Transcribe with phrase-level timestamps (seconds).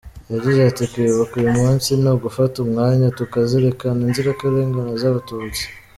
[0.33, 5.63] Yagize ati “Kwibuka uyu munsi ni ugufata umwanya tukazirikana inzirakarengane z’Abatutsi.